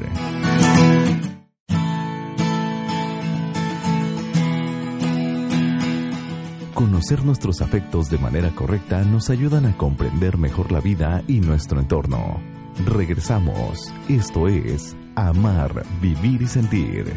Conocer 6.76 7.24
nuestros 7.24 7.62
afectos 7.62 8.10
de 8.10 8.18
manera 8.18 8.50
correcta 8.50 9.00
nos 9.00 9.30
ayudan 9.30 9.64
a 9.64 9.78
comprender 9.78 10.36
mejor 10.36 10.72
la 10.72 10.80
vida 10.80 11.22
y 11.26 11.40
nuestro 11.40 11.80
entorno. 11.80 12.38
Regresamos. 12.84 13.90
Esto 14.10 14.46
es 14.46 14.94
Amar, 15.14 15.86
Vivir 16.02 16.42
y 16.42 16.46
Sentir. 16.46 17.14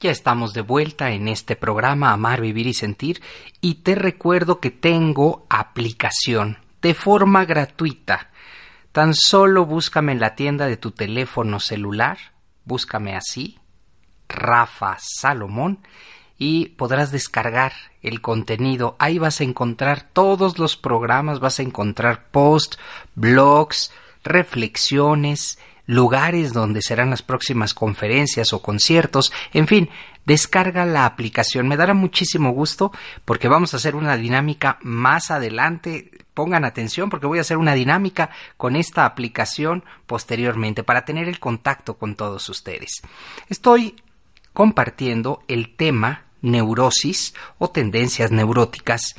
Ya 0.00 0.10
estamos 0.10 0.52
de 0.52 0.62
vuelta 0.62 1.12
en 1.12 1.28
este 1.28 1.54
programa 1.54 2.12
Amar, 2.12 2.40
Vivir 2.40 2.66
y 2.66 2.74
Sentir 2.74 3.22
y 3.60 3.74
te 3.76 3.94
recuerdo 3.94 4.58
que 4.58 4.72
tengo 4.72 5.46
aplicación 5.48 6.58
de 6.82 6.92
forma 6.94 7.44
gratuita. 7.44 8.32
Tan 8.90 9.14
solo 9.14 9.64
búscame 9.64 10.10
en 10.10 10.18
la 10.18 10.34
tienda 10.34 10.66
de 10.66 10.76
tu 10.76 10.90
teléfono 10.90 11.60
celular, 11.60 12.18
búscame 12.64 13.14
así, 13.14 13.60
Rafa 14.28 14.96
Salomón 14.98 15.80
y 16.38 16.66
podrás 16.70 17.10
descargar 17.10 17.72
el 18.02 18.20
contenido. 18.20 18.96
Ahí 18.98 19.18
vas 19.18 19.40
a 19.40 19.44
encontrar 19.44 20.02
todos 20.12 20.58
los 20.58 20.76
programas, 20.76 21.40
vas 21.40 21.58
a 21.58 21.62
encontrar 21.62 22.30
posts, 22.30 22.78
blogs, 23.14 23.92
reflexiones, 24.22 25.58
lugares 25.86 26.52
donde 26.52 26.82
serán 26.82 27.10
las 27.10 27.22
próximas 27.22 27.74
conferencias 27.74 28.52
o 28.52 28.62
conciertos, 28.62 29.32
en 29.52 29.66
fin, 29.66 29.90
descarga 30.26 30.84
la 30.84 31.06
aplicación. 31.06 31.66
Me 31.66 31.78
dará 31.78 31.94
muchísimo 31.94 32.50
gusto 32.50 32.92
porque 33.24 33.48
vamos 33.48 33.72
a 33.72 33.78
hacer 33.78 33.96
una 33.96 34.16
dinámica 34.16 34.78
más 34.82 35.30
adelante. 35.30 36.10
Pongan 36.34 36.64
atención 36.64 37.10
porque 37.10 37.26
voy 37.26 37.38
a 37.38 37.40
hacer 37.40 37.56
una 37.56 37.74
dinámica 37.74 38.30
con 38.56 38.76
esta 38.76 39.06
aplicación 39.06 39.82
posteriormente 40.06 40.84
para 40.84 41.04
tener 41.04 41.26
el 41.26 41.40
contacto 41.40 41.96
con 41.96 42.14
todos 42.14 42.48
ustedes. 42.50 43.00
Estoy 43.48 43.96
compartiendo 44.58 45.44
el 45.46 45.76
tema 45.76 46.24
neurosis 46.42 47.32
o 47.58 47.70
tendencias 47.70 48.32
neuróticas, 48.32 49.14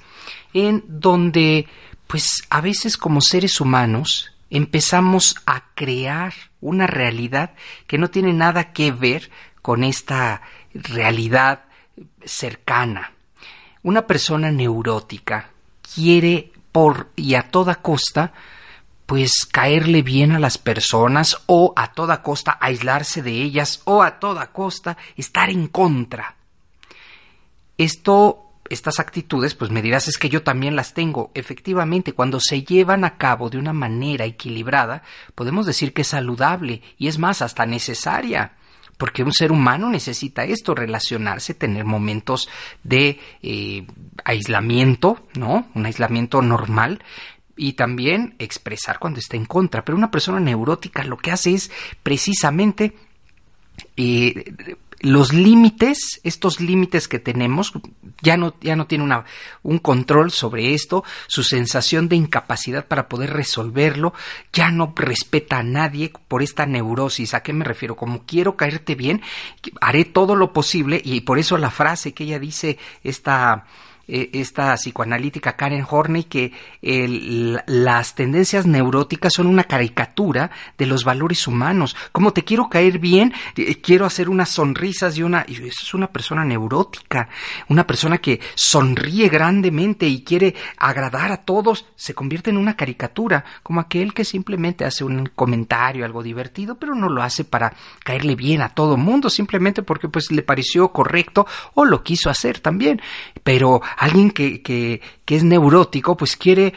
en 0.53 0.83
donde, 0.85 1.65
pues 2.07 2.43
a 2.49 2.59
veces 2.59 2.97
como 2.97 3.21
seres 3.21 3.61
humanos 3.61 4.33
empezamos 4.49 5.37
a 5.45 5.73
crear 5.75 6.33
una 6.59 6.87
realidad 6.87 7.53
que 7.87 7.97
no 7.97 8.09
tiene 8.09 8.33
nada 8.33 8.73
que 8.73 8.91
ver 8.91 9.31
con 9.61 9.85
esta 9.85 10.41
realidad 10.73 11.63
cercana. 12.25 13.13
Una 13.81 14.07
persona 14.07 14.51
neurótica 14.51 15.51
quiere 15.95 16.51
por 16.73 17.11
y 17.15 17.35
a 17.35 17.43
toda 17.49 17.75
costa 17.75 18.33
pues 19.09 19.47
caerle 19.51 20.03
bien 20.03 20.33
a 20.33 20.39
las 20.39 20.59
personas 20.59 21.41
o 21.47 21.73
a 21.75 21.93
toda 21.93 22.21
costa 22.21 22.59
aislarse 22.61 23.23
de 23.23 23.31
ellas 23.31 23.81
o 23.85 24.03
a 24.03 24.19
toda 24.19 24.51
costa 24.51 24.97
estar 25.17 25.49
en 25.49 25.67
contra. 25.67 26.35
Esto 27.75 28.51
estas 28.69 28.99
actitudes, 28.99 29.55
pues 29.55 29.71
me 29.71 29.81
dirás 29.81 30.07
es 30.07 30.19
que 30.19 30.29
yo 30.29 30.43
también 30.43 30.75
las 30.75 30.93
tengo. 30.93 31.31
Efectivamente, 31.33 32.13
cuando 32.13 32.39
se 32.39 32.61
llevan 32.61 33.03
a 33.03 33.17
cabo 33.17 33.49
de 33.49 33.57
una 33.57 33.73
manera 33.73 34.25
equilibrada, 34.25 35.01
podemos 35.33 35.65
decir 35.65 35.91
que 35.91 36.03
es 36.03 36.09
saludable 36.09 36.83
y 36.99 37.07
es 37.07 37.17
más, 37.17 37.41
hasta 37.41 37.65
necesaria. 37.65 38.51
Porque 38.99 39.23
un 39.23 39.33
ser 39.33 39.51
humano 39.51 39.89
necesita 39.89 40.43
esto, 40.43 40.75
relacionarse, 40.75 41.55
tener 41.55 41.83
momentos 41.83 42.47
de 42.83 43.19
eh, 43.41 43.87
aislamiento, 44.23 45.25
¿no? 45.33 45.67
Un 45.73 45.87
aislamiento 45.87 46.43
normal, 46.43 47.01
y 47.59 47.73
también 47.73 48.35
expresar 48.39 48.99
cuando 48.99 49.19
está 49.19 49.35
en 49.35 49.45
contra. 49.45 49.83
Pero 49.83 49.97
una 49.97 50.09
persona 50.09 50.39
neurótica 50.39 51.03
lo 51.03 51.17
que 51.17 51.31
hace 51.31 51.53
es 51.53 51.69
precisamente 52.01 52.95
eh, 53.97 54.77
los 55.01 55.33
límites, 55.33 56.21
estos 56.23 56.61
límites 56.61 57.07
que 57.09 57.19
tenemos, 57.19 57.73
ya 58.21 58.37
no, 58.37 58.55
ya 58.61 58.77
no 58.77 58.87
tiene 58.87 59.03
una, 59.03 59.25
un 59.61 59.79
control 59.79 60.31
sobre 60.31 60.73
esto, 60.73 61.03
su 61.27 61.43
sensación 61.43 62.07
de 62.07 62.15
incapacidad 62.15 62.85
para 62.85 63.09
poder 63.09 63.33
resolverlo, 63.33 64.13
ya 64.53 64.71
no 64.71 64.93
respeta 64.95 65.59
a 65.59 65.63
nadie 65.63 66.13
por 66.29 66.41
esta 66.41 66.65
neurosis. 66.65 67.33
¿A 67.33 67.43
qué 67.43 67.51
me 67.51 67.65
refiero? 67.65 67.97
Como 67.97 68.25
quiero 68.25 68.55
caerte 68.55 68.95
bien, 68.95 69.21
haré 69.81 70.05
todo 70.05 70.35
lo 70.35 70.53
posible 70.53 71.01
y 71.03 71.21
por 71.21 71.39
eso 71.39 71.57
la 71.57 71.71
frase 71.71 72.13
que 72.13 72.23
ella 72.23 72.39
dice, 72.39 72.77
esta 73.03 73.65
eh, 74.11 74.31
esta 74.33 74.73
psicoanalítica 74.75 75.55
Karen 75.55 75.85
Horney 75.87 76.23
que 76.23 76.51
las 76.81 78.15
tendencias 78.15 78.65
neuróticas 78.65 79.33
son 79.33 79.45
una 79.45 79.65
caricatura 79.65 80.49
de 80.77 80.87
los 80.87 81.03
valores 81.03 81.45
humanos. 81.47 81.95
Como 82.11 82.33
te 82.33 82.43
quiero 82.43 82.69
caer 82.69 82.97
bien, 82.97 83.33
eh, 83.55 83.75
quiero 83.75 84.05
hacer 84.05 84.29
unas 84.29 84.49
sonrisas 84.49 85.17
y 85.17 85.23
una... 85.23 85.45
Y 85.47 85.53
eso 85.55 85.83
es 85.83 85.93
una 85.93 86.07
persona 86.07 86.43
neurótica, 86.43 87.29
una 87.67 87.85
persona 87.85 88.17
que 88.17 88.39
sonríe 88.55 89.29
grandemente 89.29 90.07
y 90.07 90.23
quiere 90.23 90.55
agradar 90.77 91.31
a 91.31 91.37
todos, 91.37 91.85
se 91.95 92.13
convierte 92.13 92.49
en 92.49 92.57
una 92.57 92.75
caricatura, 92.75 93.45
como 93.61 93.79
aquel 93.79 94.13
que 94.13 94.25
simplemente 94.25 94.85
hace 94.85 95.03
un 95.03 95.27
comentario, 95.35 96.05
algo 96.05 96.23
divertido, 96.23 96.75
pero 96.79 96.95
no 96.95 97.09
lo 97.09 97.21
hace 97.21 97.43
para 97.43 97.73
caerle 98.03 98.35
bien 98.35 98.61
a 98.61 98.69
todo 98.69 98.97
mundo, 98.97 99.29
simplemente 99.29 99.83
porque 99.83 100.09
pues 100.09 100.31
le 100.31 100.41
pareció 100.41 100.91
correcto 100.91 101.45
o 101.75 101.85
lo 101.85 102.03
quiso 102.03 102.29
hacer 102.29 102.59
también. 102.59 103.01
Pero 103.43 103.81
alguien 103.99 104.31
que, 104.31 105.01
es 105.27 105.43
neurótico, 105.43 106.15
pues 106.15 106.37
quiere 106.37 106.73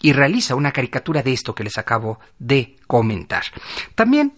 y 0.00 0.12
realiza 0.12 0.54
una 0.54 0.70
caricatura 0.70 1.22
de 1.22 1.32
esto 1.32 1.54
que 1.54 1.64
les 1.64 1.78
acabo 1.78 2.20
de 2.38 2.76
comentar. 2.86 3.44
También 3.94 4.34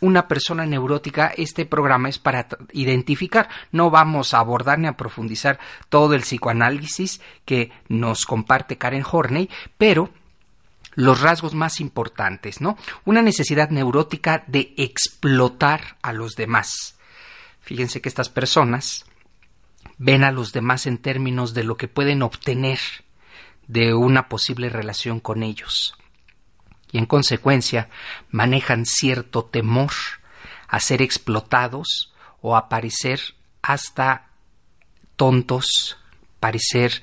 una 0.00 0.26
persona 0.26 0.66
neurótica, 0.66 1.32
este 1.36 1.64
programa 1.64 2.08
es 2.08 2.18
para 2.18 2.48
identificar. 2.72 3.48
No 3.70 3.88
vamos 3.88 4.34
a 4.34 4.40
abordar 4.40 4.80
ni 4.80 4.88
a 4.88 4.96
profundizar 4.96 5.60
todo 5.88 6.14
el 6.14 6.22
psicoanálisis 6.22 7.20
que 7.44 7.70
nos 7.88 8.26
comparte 8.26 8.76
Karen 8.76 9.04
Horney, 9.10 9.48
pero 9.78 10.10
los 10.96 11.20
rasgos 11.20 11.54
más 11.54 11.80
importantes, 11.80 12.60
¿no? 12.60 12.76
Una 13.04 13.22
necesidad 13.22 13.70
neurótica 13.70 14.42
de 14.48 14.74
explotar 14.76 15.98
a 16.02 16.12
los 16.12 16.34
demás. 16.34 16.96
Fíjense 17.60 18.00
que 18.00 18.08
estas 18.08 18.28
personas 18.28 19.06
ven 20.04 20.22
a 20.22 20.32
los 20.32 20.52
demás 20.52 20.86
en 20.86 20.98
términos 20.98 21.54
de 21.54 21.64
lo 21.64 21.78
que 21.78 21.88
pueden 21.88 22.22
obtener 22.22 22.78
de 23.68 23.94
una 23.94 24.28
posible 24.28 24.68
relación 24.68 25.18
con 25.18 25.42
ellos. 25.42 25.96
Y 26.92 26.98
en 26.98 27.06
consecuencia 27.06 27.88
manejan 28.30 28.84
cierto 28.84 29.46
temor 29.46 29.92
a 30.68 30.78
ser 30.80 31.00
explotados 31.00 32.12
o 32.42 32.54
a 32.54 32.68
parecer 32.68 33.18
hasta 33.62 34.28
tontos, 35.16 35.96
parecer 36.38 37.02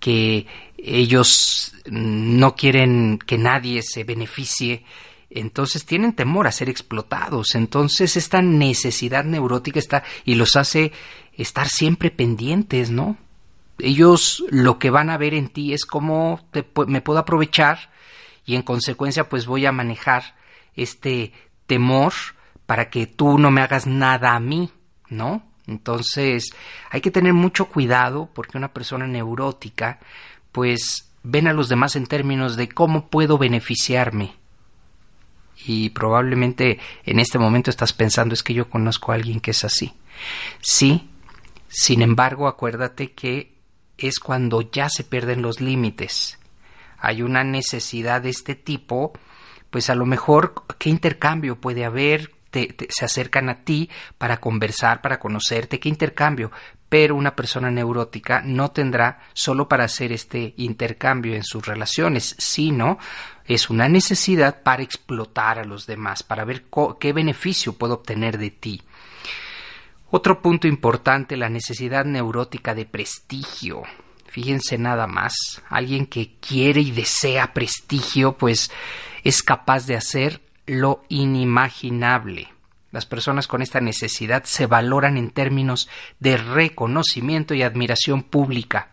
que 0.00 0.48
ellos 0.76 1.72
no 1.86 2.56
quieren 2.56 3.20
que 3.24 3.38
nadie 3.38 3.82
se 3.82 4.02
beneficie, 4.02 4.84
entonces 5.30 5.84
tienen 5.84 6.12
temor 6.12 6.46
a 6.46 6.52
ser 6.52 6.68
explotados, 6.68 7.54
entonces 7.54 8.16
esta 8.16 8.42
necesidad 8.42 9.24
neurótica 9.24 9.78
está 9.78 10.02
y 10.24 10.34
los 10.34 10.56
hace 10.56 10.92
estar 11.34 11.68
siempre 11.68 12.10
pendientes, 12.10 12.90
¿no? 12.90 13.16
Ellos 13.78 14.44
lo 14.50 14.78
que 14.78 14.90
van 14.90 15.08
a 15.08 15.16
ver 15.16 15.34
en 15.34 15.48
ti 15.48 15.72
es 15.72 15.86
cómo 15.86 16.40
me 16.86 17.00
puedo 17.00 17.18
aprovechar 17.18 17.90
y 18.44 18.56
en 18.56 18.62
consecuencia 18.62 19.28
pues 19.28 19.46
voy 19.46 19.64
a 19.66 19.72
manejar 19.72 20.34
este 20.74 21.32
temor 21.66 22.12
para 22.66 22.90
que 22.90 23.06
tú 23.06 23.38
no 23.38 23.50
me 23.50 23.62
hagas 23.62 23.86
nada 23.86 24.34
a 24.34 24.40
mí, 24.40 24.70
¿no? 25.08 25.42
Entonces 25.66 26.50
hay 26.90 27.00
que 27.00 27.10
tener 27.10 27.32
mucho 27.32 27.66
cuidado 27.66 28.28
porque 28.34 28.58
una 28.58 28.72
persona 28.72 29.06
neurótica 29.06 30.00
pues 30.52 31.10
ven 31.22 31.46
a 31.46 31.52
los 31.52 31.68
demás 31.68 31.96
en 31.96 32.06
términos 32.06 32.56
de 32.56 32.68
cómo 32.68 33.08
puedo 33.08 33.38
beneficiarme. 33.38 34.34
Y 35.66 35.90
probablemente 35.90 36.78
en 37.04 37.20
este 37.20 37.38
momento 37.38 37.70
estás 37.70 37.92
pensando 37.92 38.34
es 38.34 38.42
que 38.42 38.54
yo 38.54 38.68
conozco 38.68 39.12
a 39.12 39.16
alguien 39.16 39.40
que 39.40 39.50
es 39.50 39.64
así. 39.64 39.92
Sí, 40.60 41.10
sin 41.68 42.02
embargo, 42.02 42.48
acuérdate 42.48 43.12
que 43.12 43.54
es 43.98 44.18
cuando 44.18 44.62
ya 44.70 44.88
se 44.88 45.04
pierden 45.04 45.42
los 45.42 45.60
límites. 45.60 46.38
Hay 46.98 47.22
una 47.22 47.44
necesidad 47.44 48.22
de 48.22 48.30
este 48.30 48.54
tipo, 48.54 49.12
pues 49.70 49.90
a 49.90 49.94
lo 49.94 50.06
mejor, 50.06 50.54
¿qué 50.78 50.90
intercambio 50.90 51.60
puede 51.60 51.84
haber? 51.84 52.32
se 52.52 53.04
acercan 53.04 53.48
a 53.48 53.62
ti 53.62 53.88
para 54.18 54.38
conversar, 54.38 55.00
para 55.02 55.20
conocerte, 55.20 55.78
qué 55.78 55.88
intercambio. 55.88 56.50
Pero 56.90 57.14
una 57.14 57.34
persona 57.34 57.70
neurótica 57.70 58.42
no 58.44 58.72
tendrá 58.72 59.20
solo 59.32 59.66
para 59.66 59.84
hacer 59.84 60.12
este 60.12 60.52
intercambio 60.58 61.34
en 61.34 61.44
sus 61.44 61.64
relaciones, 61.64 62.34
sino 62.38 62.98
es 63.46 63.70
una 63.70 63.88
necesidad 63.88 64.62
para 64.62 64.82
explotar 64.82 65.58
a 65.58 65.64
los 65.64 65.86
demás, 65.86 66.22
para 66.22 66.44
ver 66.44 66.66
qué 67.00 67.14
beneficio 67.14 67.72
puedo 67.72 67.94
obtener 67.94 68.36
de 68.36 68.50
ti. 68.50 68.82
Otro 70.10 70.42
punto 70.42 70.66
importante, 70.66 71.36
la 71.36 71.48
necesidad 71.48 72.04
neurótica 72.04 72.74
de 72.74 72.84
prestigio. 72.84 73.82
Fíjense 74.26 74.76
nada 74.76 75.06
más, 75.06 75.62
alguien 75.68 76.06
que 76.06 76.34
quiere 76.40 76.80
y 76.80 76.90
desea 76.90 77.52
prestigio, 77.52 78.36
pues 78.36 78.70
es 79.24 79.42
capaz 79.42 79.86
de 79.86 79.96
hacer 79.96 80.40
lo 80.66 81.04
inimaginable. 81.08 82.48
Las 82.90 83.06
personas 83.06 83.46
con 83.46 83.62
esta 83.62 83.80
necesidad 83.80 84.44
se 84.44 84.66
valoran 84.66 85.16
en 85.16 85.30
términos 85.30 85.88
de 86.18 86.36
reconocimiento 86.36 87.54
y 87.54 87.62
admiración 87.62 88.22
pública. 88.22 88.90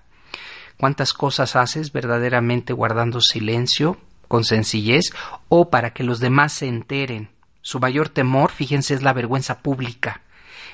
¿Cuántas 0.77 1.13
cosas 1.13 1.55
haces 1.55 1.91
verdaderamente 1.91 2.73
guardando 2.73 3.19
silencio, 3.21 3.97
con 4.27 4.43
sencillez, 4.43 5.13
o 5.49 5.69
para 5.69 5.93
que 5.93 6.03
los 6.03 6.19
demás 6.19 6.53
se 6.53 6.67
enteren? 6.67 7.29
Su 7.61 7.79
mayor 7.79 8.09
temor, 8.09 8.51
fíjense, 8.51 8.93
es 8.93 9.01
la 9.01 9.13
vergüenza 9.13 9.59
pública 9.59 10.21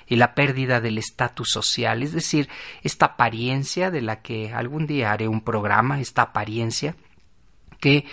y 0.05 0.17
la 0.17 0.35
pérdida 0.35 0.81
del 0.81 0.97
estatus 0.97 1.49
social, 1.49 2.03
es 2.03 2.11
decir, 2.11 2.49
esta 2.83 3.05
apariencia 3.05 3.89
de 3.89 4.01
la 4.01 4.21
que 4.21 4.53
algún 4.53 4.85
día 4.85 5.11
haré 5.11 5.29
un 5.29 5.41
programa, 5.41 6.01
esta 6.01 6.23
apariencia 6.23 6.95
que 7.79 8.05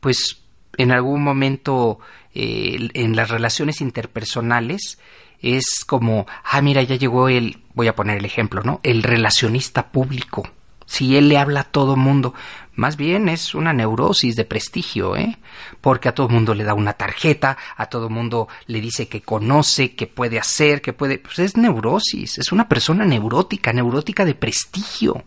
pues 0.00 0.42
en 0.76 0.92
algún 0.92 1.22
momento 1.22 1.98
eh, 2.38 2.90
en 2.92 3.16
las 3.16 3.30
relaciones 3.30 3.80
interpersonales 3.80 4.98
es 5.40 5.86
como, 5.86 6.26
ah, 6.44 6.60
mira, 6.60 6.82
ya 6.82 6.96
llegó 6.96 7.30
el, 7.30 7.62
voy 7.72 7.88
a 7.88 7.96
poner 7.96 8.18
el 8.18 8.26
ejemplo, 8.26 8.62
¿no? 8.62 8.78
El 8.82 9.02
relacionista 9.02 9.88
público. 9.88 10.46
Si 10.84 11.16
él 11.16 11.30
le 11.30 11.38
habla 11.38 11.60
a 11.60 11.64
todo 11.64 11.96
mundo, 11.96 12.34
más 12.74 12.98
bien 12.98 13.30
es 13.30 13.54
una 13.54 13.72
neurosis 13.72 14.36
de 14.36 14.44
prestigio, 14.44 15.16
¿eh? 15.16 15.38
Porque 15.80 16.08
a 16.08 16.14
todo 16.14 16.28
mundo 16.28 16.54
le 16.54 16.64
da 16.64 16.74
una 16.74 16.94
tarjeta, 16.94 17.56
a 17.76 17.86
todo 17.86 18.08
mundo 18.08 18.48
le 18.66 18.80
dice 18.80 19.08
que 19.08 19.22
conoce, 19.22 19.94
que 19.94 20.06
puede 20.06 20.38
hacer, 20.38 20.82
que 20.82 20.92
puede. 20.92 21.18
Pues 21.18 21.38
es 21.38 21.56
neurosis, 21.56 22.38
es 22.38 22.52
una 22.52 22.68
persona 22.68 23.04
neurótica, 23.04 23.72
neurótica 23.72 24.24
de 24.24 24.34
prestigio. 24.34 25.24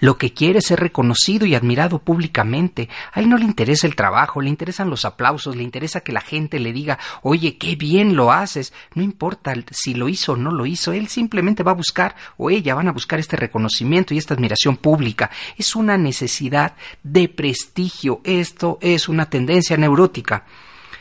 Lo 0.00 0.18
que 0.18 0.32
quiere 0.32 0.58
es 0.58 0.66
ser 0.66 0.80
reconocido 0.80 1.46
y 1.46 1.54
admirado 1.54 1.98
públicamente. 2.00 2.88
A 3.12 3.20
él 3.20 3.28
no 3.28 3.36
le 3.36 3.44
interesa 3.44 3.86
el 3.86 3.96
trabajo, 3.96 4.40
le 4.40 4.48
interesan 4.48 4.90
los 4.90 5.04
aplausos, 5.04 5.56
le 5.56 5.62
interesa 5.62 6.00
que 6.00 6.12
la 6.12 6.20
gente 6.20 6.58
le 6.58 6.72
diga, 6.72 6.98
oye, 7.22 7.56
qué 7.56 7.76
bien 7.76 8.16
lo 8.16 8.32
haces. 8.32 8.72
No 8.94 9.02
importa 9.02 9.54
si 9.70 9.94
lo 9.94 10.08
hizo 10.08 10.32
o 10.32 10.36
no 10.36 10.50
lo 10.50 10.66
hizo, 10.66 10.92
él 10.92 11.08
simplemente 11.08 11.62
va 11.62 11.72
a 11.72 11.74
buscar, 11.74 12.16
o 12.36 12.50
ella 12.50 12.74
van 12.74 12.88
a 12.88 12.92
buscar 12.92 13.18
este 13.18 13.36
reconocimiento 13.36 14.14
y 14.14 14.18
esta 14.18 14.34
admiración 14.34 14.76
pública. 14.76 15.30
Es 15.56 15.76
una 15.76 15.96
necesidad 15.96 16.74
de 17.02 17.28
prestigio. 17.28 18.20
Esto 18.24 18.78
es 18.80 19.08
una 19.08 19.30
tendencia 19.30 19.67
neurótica 19.76 20.44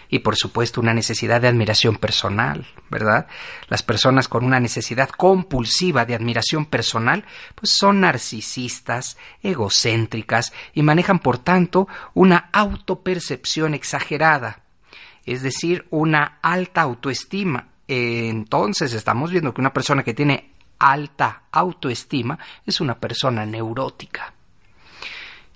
y 0.10 0.20
por 0.20 0.36
supuesto 0.36 0.80
una 0.82 0.94
necesidad 0.94 1.42
de 1.42 1.48
admiración 1.48 1.98
personal, 1.98 2.66
¿verdad? 2.90 3.28
Las 3.68 3.84
personas 3.84 4.28
con 4.28 4.46
una 4.46 4.60
necesidad 4.60 5.10
compulsiva 5.10 6.06
de 6.06 6.16
admiración 6.16 6.66
personal 6.66 7.26
pues 7.56 7.72
son 7.72 8.02
narcisistas, 8.02 9.18
egocéntricas 9.42 10.54
y 10.74 10.82
manejan 10.82 11.20
por 11.20 11.40
tanto 11.40 11.88
una 12.14 12.50
autopercepción 12.54 13.74
exagerada, 13.74 14.64
es 15.26 15.42
decir, 15.42 15.88
una 15.90 16.40
alta 16.42 16.82
autoestima. 16.82 17.70
Entonces 17.88 18.94
estamos 18.94 19.32
viendo 19.32 19.54
que 19.54 19.62
una 19.62 19.74
persona 19.74 20.04
que 20.04 20.14
tiene 20.14 20.54
alta 20.80 21.44
autoestima 21.52 22.38
es 22.66 22.80
una 22.82 23.00
persona 23.00 23.46
neurótica 23.46 24.34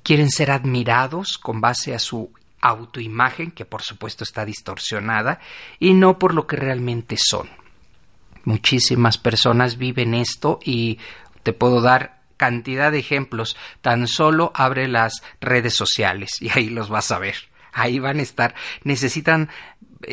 quieren 0.04 0.32
ser 0.32 0.52
admirados 0.52 1.38
con 1.38 1.62
base 1.62 1.94
a 1.94 2.00
su 2.00 2.32
autoimagen, 2.62 3.52
que 3.52 3.66
por 3.66 3.82
supuesto 3.82 4.24
está 4.24 4.46
distorsionada, 4.46 5.40
y 5.80 5.94
no 5.94 6.20
por 6.20 6.34
lo 6.34 6.48
que 6.48 6.56
realmente 6.56 7.18
son. 7.18 7.50
Muchísimas 8.44 9.18
personas 9.18 9.78
viven 9.78 10.14
esto 10.14 10.60
y 10.64 11.00
te 11.44 11.54
puedo 11.54 11.82
dar 11.82 12.22
cantidad 12.38 12.92
de 12.92 13.00
ejemplos. 13.00 13.56
Tan 13.82 14.08
solo 14.08 14.52
abre 14.56 14.88
las 14.88 15.22
redes 15.40 15.76
sociales 15.76 16.42
y 16.42 16.50
ahí 16.50 16.70
los 16.70 16.90
vas 16.90 17.12
a 17.12 17.20
ver. 17.20 17.36
Ahí 17.72 18.00
van 18.00 18.20
a 18.20 18.24
estar. 18.24 18.56
Necesitan 18.84 19.50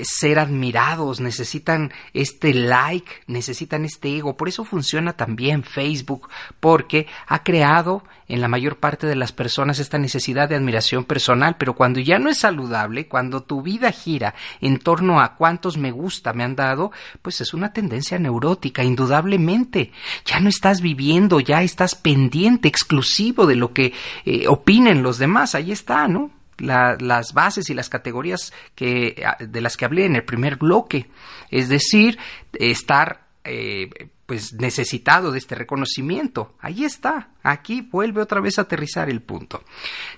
ser 0.02 0.38
admirados, 0.38 1.20
necesitan 1.20 1.92
este 2.12 2.54
like, 2.54 3.10
necesitan 3.26 3.84
este 3.84 4.16
ego. 4.16 4.36
Por 4.36 4.48
eso 4.48 4.64
funciona 4.64 5.14
también 5.14 5.62
Facebook, 5.62 6.28
porque 6.60 7.06
ha 7.26 7.42
creado 7.42 8.02
en 8.28 8.40
la 8.40 8.48
mayor 8.48 8.76
parte 8.76 9.06
de 9.06 9.16
las 9.16 9.32
personas 9.32 9.78
esta 9.78 9.98
necesidad 9.98 10.48
de 10.48 10.56
admiración 10.56 11.04
personal, 11.04 11.56
pero 11.58 11.74
cuando 11.74 11.98
ya 12.00 12.18
no 12.18 12.28
es 12.28 12.38
saludable, 12.38 13.08
cuando 13.08 13.42
tu 13.42 13.62
vida 13.62 13.90
gira 13.90 14.34
en 14.60 14.78
torno 14.78 15.20
a 15.20 15.34
cuántos 15.34 15.78
me 15.78 15.90
gusta 15.90 16.32
me 16.32 16.44
han 16.44 16.54
dado, 16.54 16.92
pues 17.22 17.40
es 17.40 17.54
una 17.54 17.72
tendencia 17.72 18.18
neurótica, 18.18 18.84
indudablemente. 18.84 19.92
Ya 20.24 20.40
no 20.40 20.48
estás 20.48 20.80
viviendo, 20.80 21.40
ya 21.40 21.62
estás 21.62 21.94
pendiente, 21.94 22.68
exclusivo 22.68 23.46
de 23.46 23.56
lo 23.56 23.72
que 23.72 23.94
eh, 24.24 24.46
opinen 24.46 25.02
los 25.02 25.18
demás. 25.18 25.54
Ahí 25.54 25.72
está, 25.72 26.06
¿no? 26.06 26.30
Las 26.58 27.32
bases 27.32 27.70
y 27.70 27.74
las 27.74 27.88
categorías 27.88 28.52
que, 28.74 29.22
de 29.40 29.60
las 29.60 29.76
que 29.76 29.84
hablé 29.84 30.04
en 30.06 30.16
el 30.16 30.24
primer 30.24 30.56
bloque, 30.56 31.08
es 31.50 31.68
decir, 31.68 32.18
estar 32.52 33.28
eh, 33.44 33.88
pues 34.28 34.52
necesitado 34.52 35.32
de 35.32 35.38
este 35.38 35.54
reconocimiento. 35.54 36.54
Ahí 36.60 36.84
está, 36.84 37.30
aquí 37.42 37.80
vuelve 37.80 38.20
otra 38.20 38.42
vez 38.42 38.58
a 38.58 38.62
aterrizar 38.62 39.08
el 39.08 39.22
punto. 39.22 39.64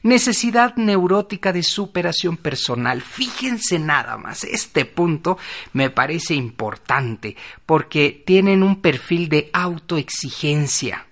Necesidad 0.03 0.75
neurótica 0.75 1.53
de 1.53 1.63
superación 1.63 2.37
personal. 2.37 3.03
Fíjense 3.03 3.79
nada 3.79 4.17
más, 4.17 4.43
este 4.43 4.85
punto 4.85 5.39
me 5.75 5.91
parece 5.91 6.35
importante 6.35 7.37
porque 7.65 8.25
tienen 8.27 8.65
un 8.65 8.81
perfil 8.83 9.29
de 9.29 9.49
autoexigencia 9.53 11.07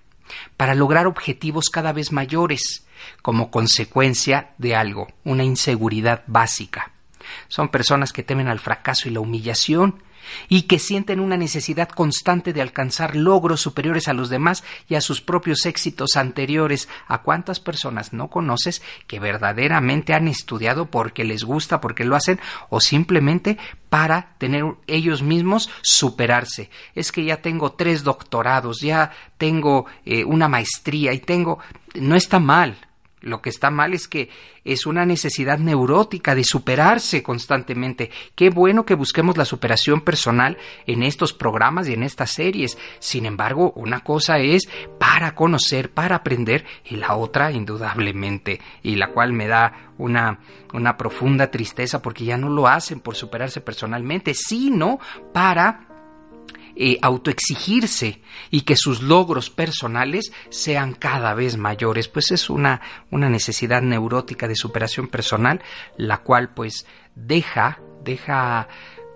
para 0.56 0.74
lograr 0.74 1.06
objetivos 1.06 1.70
cada 1.70 1.92
vez 1.92 2.10
mayores 2.10 2.87
como 3.22 3.50
consecuencia 3.50 4.50
de 4.58 4.74
algo, 4.76 5.08
una 5.24 5.44
inseguridad 5.44 6.24
básica. 6.26 6.92
Son 7.48 7.68
personas 7.68 8.12
que 8.12 8.22
temen 8.22 8.48
al 8.48 8.58
fracaso 8.58 9.08
y 9.08 9.12
la 9.12 9.20
humillación 9.20 10.02
y 10.48 10.62
que 10.62 10.78
sienten 10.78 11.20
una 11.20 11.36
necesidad 11.36 11.88
constante 11.88 12.52
de 12.52 12.62
alcanzar 12.62 13.16
logros 13.16 13.60
superiores 13.60 14.08
a 14.08 14.12
los 14.12 14.28
demás 14.28 14.64
y 14.88 14.94
a 14.94 15.00
sus 15.00 15.20
propios 15.20 15.66
éxitos 15.66 16.16
anteriores. 16.16 16.88
¿A 17.06 17.22
cuántas 17.22 17.60
personas 17.60 18.12
no 18.12 18.28
conoces 18.28 18.82
que 19.06 19.20
verdaderamente 19.20 20.14
han 20.14 20.28
estudiado 20.28 20.86
porque 20.86 21.24
les 21.24 21.44
gusta, 21.44 21.80
porque 21.80 22.04
lo 22.04 22.16
hacen 22.16 22.40
o 22.68 22.80
simplemente 22.80 23.58
para 23.88 24.34
tener 24.38 24.64
ellos 24.86 25.22
mismos 25.22 25.70
superarse? 25.82 26.70
Es 26.94 27.12
que 27.12 27.24
ya 27.24 27.38
tengo 27.38 27.72
tres 27.72 28.04
doctorados, 28.04 28.80
ya 28.80 29.12
tengo 29.36 29.86
eh, 30.04 30.24
una 30.24 30.48
maestría 30.48 31.12
y 31.12 31.20
tengo... 31.20 31.58
No 31.94 32.16
está 32.16 32.38
mal, 32.38 32.76
lo 33.20 33.42
que 33.42 33.50
está 33.50 33.70
mal 33.70 33.94
es 33.94 34.08
que 34.08 34.28
es 34.64 34.86
una 34.86 35.04
necesidad 35.06 35.58
neurótica 35.58 36.34
de 36.34 36.44
superarse 36.44 37.22
constantemente. 37.22 38.10
Qué 38.34 38.50
bueno 38.50 38.84
que 38.84 38.94
busquemos 38.94 39.36
la 39.36 39.44
superación 39.44 40.02
personal 40.02 40.58
en 40.86 41.02
estos 41.02 41.32
programas 41.32 41.88
y 41.88 41.94
en 41.94 42.02
estas 42.02 42.30
series. 42.30 42.78
Sin 42.98 43.26
embargo, 43.26 43.72
una 43.76 44.00
cosa 44.00 44.38
es 44.38 44.68
para 44.98 45.34
conocer, 45.34 45.90
para 45.90 46.16
aprender, 46.16 46.64
y 46.84 46.96
la 46.96 47.16
otra, 47.16 47.50
indudablemente, 47.50 48.60
y 48.82 48.96
la 48.96 49.10
cual 49.10 49.32
me 49.32 49.48
da 49.48 49.92
una, 49.98 50.40
una 50.72 50.96
profunda 50.96 51.50
tristeza 51.50 52.00
porque 52.02 52.24
ya 52.24 52.36
no 52.36 52.48
lo 52.48 52.68
hacen 52.68 53.00
por 53.00 53.16
superarse 53.16 53.60
personalmente, 53.60 54.34
sino 54.34 54.98
para 55.32 55.87
eh, 56.80 56.96
autoexigirse 57.02 58.22
y 58.52 58.60
que 58.60 58.76
sus 58.76 59.02
logros 59.02 59.50
personales 59.50 60.30
sean 60.48 60.94
cada 60.94 61.34
vez 61.34 61.56
mayores, 61.56 62.06
pues 62.06 62.30
es 62.30 62.48
una, 62.48 62.80
una 63.10 63.28
necesidad 63.28 63.82
neurótica 63.82 64.46
de 64.46 64.54
superación 64.54 65.08
personal, 65.08 65.60
la 65.96 66.18
cual 66.18 66.50
pues 66.54 66.86
deja, 67.16 67.80
deja 68.04 68.68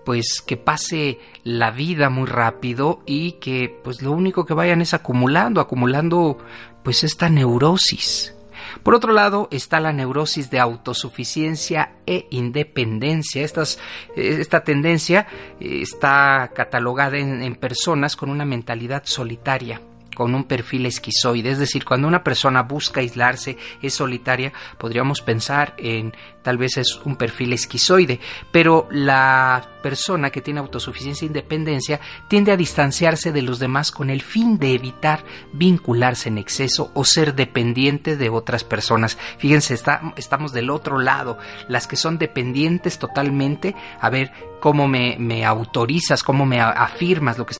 pues 0.03 0.43
que 0.45 0.57
pase 0.57 1.19
la 1.45 1.71
vida 1.71 2.09
muy 2.09 2.27
rápido 2.27 3.01
y 3.05 3.33
que 3.33 3.79
pues 3.81 4.01
lo 4.01 4.11
único 4.11 4.45
que 4.45 4.53
vayan 4.53 4.81
es 4.81 4.93
acumulando, 4.93 5.61
acumulando 5.61 6.39
pues 6.83 7.05
esta 7.05 7.29
neurosis. 7.29 8.35
Por 8.81 8.95
otro 8.95 9.13
lado 9.13 9.47
está 9.51 9.79
la 9.79 9.93
neurosis 9.93 10.49
de 10.49 10.59
autosuficiencia 10.59 11.93
e 12.05 12.27
independencia. 12.31 13.43
esta 13.43 14.63
tendencia 14.63 15.27
eh, 15.59 15.79
está 15.81 16.51
catalogada 16.55 17.17
en 17.17 17.55
personas 17.55 18.15
con 18.15 18.29
una 18.29 18.45
mentalidad 18.45 19.03
solitaria 19.05 19.81
con 20.13 20.35
un 20.35 20.45
perfil 20.45 20.85
esquizoide, 20.85 21.51
es 21.51 21.59
decir, 21.59 21.85
cuando 21.85 22.07
una 22.07 22.23
persona 22.23 22.63
busca 22.63 23.01
aislarse, 23.01 23.57
es 23.81 23.93
solitaria, 23.93 24.53
podríamos 24.77 25.21
pensar 25.21 25.73
en 25.77 26.13
tal 26.43 26.57
vez 26.57 26.77
es 26.77 26.99
un 27.05 27.15
perfil 27.15 27.53
esquizoide, 27.53 28.19
pero 28.51 28.87
la 28.91 29.65
persona 29.81 30.29
que 30.29 30.41
tiene 30.41 30.59
autosuficiencia 30.59 31.25
e 31.25 31.27
independencia 31.27 31.99
tiende 32.27 32.51
a 32.51 32.57
distanciarse 32.57 33.31
de 33.31 33.41
los 33.41 33.59
demás 33.59 33.91
con 33.91 34.09
el 34.09 34.21
fin 34.21 34.59
de 34.59 34.73
evitar 34.73 35.23
vincularse 35.51 36.29
en 36.29 36.37
exceso 36.37 36.91
o 36.93 37.05
ser 37.05 37.35
dependiente 37.35 38.17
de 38.17 38.29
otras 38.29 38.63
personas. 38.63 39.17
Fíjense, 39.37 39.77
estamos 40.17 40.53
del 40.53 40.69
otro 40.69 40.99
lado, 40.99 41.37
las 41.67 41.87
que 41.87 41.95
son 41.95 42.17
dependientes 42.17 42.99
totalmente, 42.99 43.75
a 43.99 44.09
ver 44.09 44.31
cómo 44.63 44.87
me, 44.87 45.17
me 45.19 45.43
autorizas, 45.45 46.23
cómo 46.23 46.45
me 46.45 46.61
afirmas 46.61 47.37
lo 47.37 47.45
que 47.45 47.51